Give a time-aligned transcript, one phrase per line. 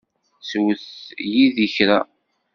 [0.49, 0.85] Swet
[1.31, 1.99] yid-i kra.